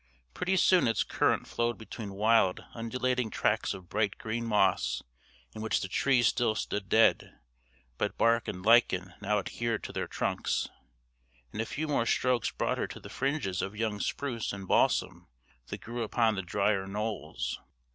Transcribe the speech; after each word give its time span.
Pretty 0.33 0.57
soon 0.57 0.87
its 0.87 1.03
current 1.03 1.45
flowed 1.45 1.77
between 1.77 2.15
wild 2.15 2.65
undulating 2.73 3.29
tracts 3.29 3.71
of 3.75 3.87
bright 3.87 4.17
green 4.17 4.43
moss 4.45 5.03
in 5.53 5.61
which 5.61 5.79
the 5.79 5.87
trees 5.87 6.25
still 6.25 6.55
stood 6.55 6.89
dead, 6.89 7.35
but 7.99 8.17
bark 8.17 8.47
and 8.47 8.65
lichen 8.65 9.13
now 9.21 9.37
adhered 9.37 9.83
to 9.83 9.93
their 9.93 10.07
trunks, 10.07 10.67
and 11.51 11.61
a 11.61 11.67
few 11.67 11.87
more 11.87 12.07
strokes 12.07 12.49
brought 12.49 12.79
her 12.79 12.87
to 12.87 12.99
the 12.99 13.09
fringes 13.09 13.61
of 13.61 13.75
young 13.75 13.99
spruce 13.99 14.51
and 14.51 14.67
balsam 14.67 15.27
that 15.67 15.81
grew 15.81 16.01
upon 16.01 16.33
the 16.33 16.41
drier 16.41 16.87
knolls. 16.87 17.59